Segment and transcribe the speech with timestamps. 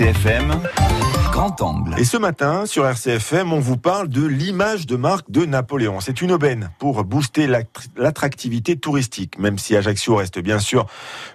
[0.00, 0.62] RCFM,
[1.30, 1.94] Grand Angle.
[1.98, 6.00] Et ce matin, sur RCFM, on vous parle de l'image de marque de Napoléon.
[6.00, 7.46] C'est une aubaine pour booster
[7.98, 9.38] l'attractivité touristique.
[9.38, 10.86] Même si Ajaccio reste bien sûr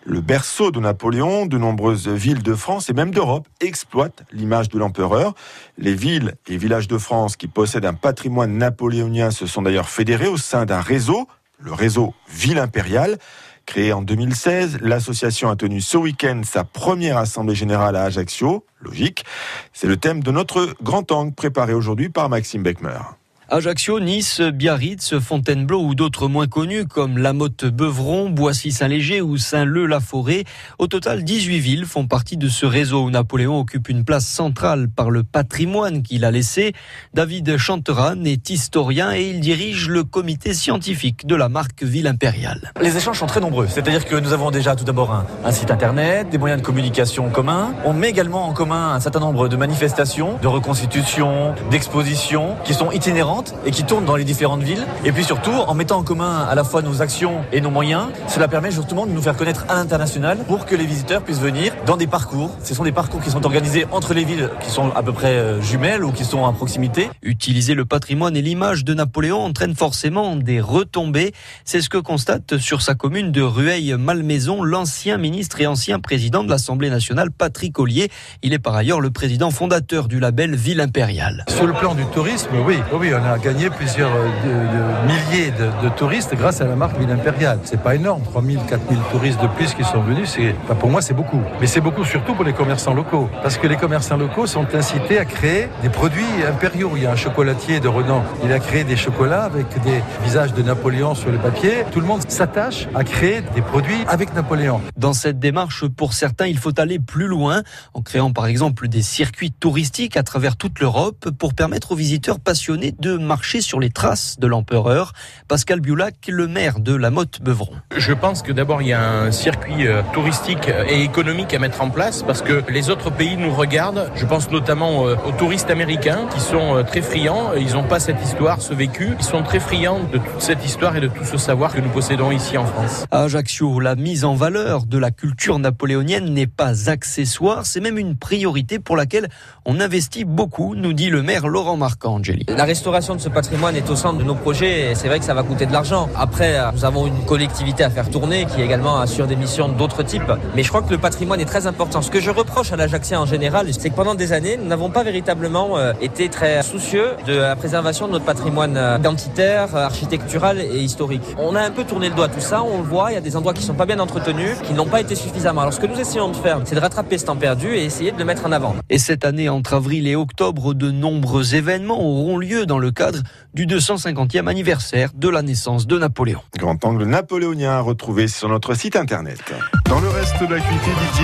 [0.04, 4.80] le berceau de Napoléon, de nombreuses villes de France et même d'Europe exploitent l'image de
[4.80, 5.36] l'empereur.
[5.78, 10.28] Les villes et villages de France qui possèdent un patrimoine napoléonien se sont d'ailleurs fédérés
[10.28, 11.28] au sein d'un réseau,
[11.60, 13.20] le réseau Ville Impériale.
[13.66, 18.66] Créée en 2016, l'association a tenu ce week-end sa première assemblée générale à Ajaccio.
[18.82, 19.26] Logique.
[19.74, 23.00] C'est le thème de notre grand angle préparé aujourd'hui par Maxime Beckmer.
[23.48, 30.46] Ajaccio, Nice, Biarritz, Fontainebleau ou d'autres moins connus comme La Motte-Beuvron, Boissy-Saint-Léger ou Saint-Leu-la-Forêt.
[30.80, 34.90] Au total, 18 villes font partie de ce réseau où Napoléon occupe une place centrale
[34.90, 36.74] par le patrimoine qu'il a laissé.
[37.14, 42.72] David Chanteran est historien et il dirige le comité scientifique de la marque Ville Impériale.
[42.82, 45.70] Les échanges sont très nombreux, c'est-à-dire que nous avons déjà tout d'abord un, un, site
[45.70, 47.76] internet, des moyens de communication communs.
[47.86, 52.90] On met également en commun un certain nombre de manifestations, de reconstitutions, d'expositions qui sont
[52.90, 53.35] itinérantes
[53.66, 54.86] et qui tournent dans les différentes villes.
[55.04, 58.08] Et puis surtout, en mettant en commun à la fois nos actions et nos moyens,
[58.28, 61.74] cela permet justement de nous faire connaître à l'international pour que les visiteurs puissent venir
[61.86, 62.52] dans des parcours.
[62.64, 65.34] Ce sont des parcours qui sont organisés entre les villes qui sont à peu près
[65.34, 67.10] euh, jumelles ou qui sont à proximité.
[67.22, 71.34] Utiliser le patrimoine et l'image de Napoléon entraîne forcément des retombées.
[71.64, 76.50] C'est ce que constate sur sa commune de Rueil-Malmaison l'ancien ministre et ancien président de
[76.50, 78.10] l'Assemblée nationale Patrick Ollier.
[78.42, 81.46] Il est par ailleurs le président fondateur du label Ville impériale.
[81.48, 86.36] Sur le plan du tourisme, oui, oui, on a gagné plusieurs euh, milliers de, touristes
[86.36, 87.60] grâce à la marque Ville Impériale.
[87.64, 90.38] C'est pas énorme, 3000, 4000 touristes de plus qui sont venus.
[90.80, 91.42] Pour moi, c'est beaucoup.
[91.60, 93.30] Mais c'est beaucoup surtout pour les commerçants locaux.
[93.42, 96.92] Parce que les commerçants locaux sont incités à créer des produits impériaux.
[96.96, 98.24] Il y a un chocolatier de Renan.
[98.44, 101.86] Il a créé des chocolats avec des visages de Napoléon sur le papier.
[101.92, 104.82] Tout le monde s'attache à créer des produits avec Napoléon.
[104.98, 109.02] Dans cette démarche, pour certains, il faut aller plus loin en créant par exemple des
[109.02, 113.90] circuits touristiques à travers toute l'Europe pour permettre aux visiteurs passionnés de marcher sur les
[113.90, 115.14] traces de l'empereur.
[115.48, 117.74] Pascal Biulac, le maire de la Motte-Beuvron.
[117.96, 121.82] Je pense que d'abord il y a un circuit euh, touristique et économique à mettre
[121.82, 124.12] en place parce que les autres pays nous regardent.
[124.16, 127.54] Je pense notamment euh, aux touristes américains qui sont euh, très friands.
[127.56, 129.16] Ils n'ont pas cette histoire, ce vécu.
[129.20, 131.90] Ils sont très friands de toute cette histoire et de tout ce savoir que nous
[131.90, 133.06] possédons ici en France.
[133.12, 137.98] À Ajaccio, la mise en valeur de la culture napoléonienne n'est pas accessoire, c'est même
[137.98, 139.30] une priorité pour laquelle
[139.66, 142.46] on investit beaucoup, nous dit le maire Laurent Marcangeli.
[142.48, 145.26] La restauration de ce patrimoine est au centre de nos projets et c'est vrai que
[145.26, 146.10] ça va coûter de l'argent.
[146.16, 150.32] Après, nous avons une collectivité à faire tourner qui également assure des missions d'autres types.
[150.56, 152.02] Mais je crois que le patrimoine est très important.
[152.02, 154.90] Ce que je reproche à l'Ajaxien en général, c'est que pendant des années, nous n'avons
[154.90, 161.22] pas véritablement été très soucieux de la préservation de notre patrimoine identitaire, architectural et historique.
[161.38, 163.18] On a un peu tourné le doigt à tout ça, on le voit, il y
[163.18, 165.62] a des endroits qui sont pas bien entretenus, qui n'ont pas été suffisamment.
[165.62, 168.12] Alors ce que nous essayons de faire, c'est de rattraper ce temps perdu et essayer
[168.12, 168.76] de le mettre en avant.
[168.90, 173.20] Et cette année, entre avril et octobre, de nombreux événements auront lieu dans le cadre
[173.54, 176.42] du 250e anniversaire de la naissance de Napoléon.
[176.58, 179.40] Grand angle napoléonien à retrouver sur notre site internet.
[179.88, 181.24] Dans le reste de l'activité, Didier.